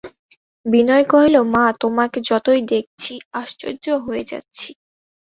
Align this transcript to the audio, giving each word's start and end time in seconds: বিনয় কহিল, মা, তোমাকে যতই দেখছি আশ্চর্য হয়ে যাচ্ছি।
বিনয় 0.65 1.05
কহিল, 1.11 1.35
মা, 1.53 1.65
তোমাকে 1.81 2.17
যতই 2.29 2.61
দেখছি 2.71 3.11
আশ্চর্য 3.41 3.85
হয়ে 4.05 4.23
যাচ্ছি। 4.31 4.69